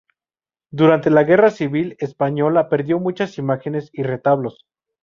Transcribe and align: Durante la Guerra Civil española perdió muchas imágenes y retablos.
Durante 0.71 1.11
la 1.11 1.23
Guerra 1.25 1.51
Civil 1.51 1.95
española 1.99 2.69
perdió 2.69 2.99
muchas 2.99 3.37
imágenes 3.37 3.91
y 3.93 4.01
retablos. 4.01 4.65